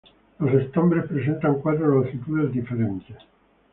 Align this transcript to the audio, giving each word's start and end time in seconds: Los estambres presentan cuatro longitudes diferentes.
Los 0.39 0.51
estambres 0.55 1.05
presentan 1.07 1.61
cuatro 1.61 1.85
longitudes 1.85 2.51
diferentes. 2.51 3.17